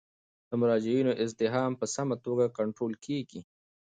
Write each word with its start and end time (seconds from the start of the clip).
د 0.49 0.51
مراجعینو 0.61 1.11
ازدحام 1.23 1.71
په 1.79 1.85
سمه 1.95 2.15
توګه 2.25 2.45
کنټرول 2.57 2.93
کیږي. 3.05 3.41